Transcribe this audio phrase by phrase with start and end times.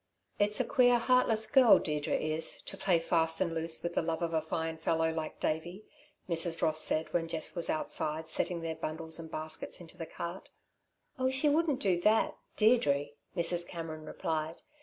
[0.39, 4.23] "It's a queer, heartless girl Deirdre is, to play fast and loose with the love
[4.23, 5.85] of a fine fellow like Davey,"
[6.27, 6.59] Mrs.
[6.59, 10.49] Ross said, when Jess was outside setting their bundles and baskets into the cart.
[11.19, 13.67] "Oh, she wouldn't do that Deirdre," Mrs.
[13.67, 14.63] Cameron replied.